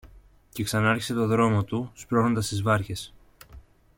[0.49, 3.45] Και ξανάρχισε το δρόμο του, σπρώχνοντας τις βάρκες του